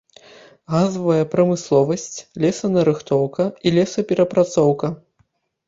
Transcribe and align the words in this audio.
Газавая 0.75 1.25
прамысловасць, 1.33 2.17
лесанарыхтоўка 2.45 3.47
і 3.67 3.77
лесаперапрацоўка. 3.79 4.95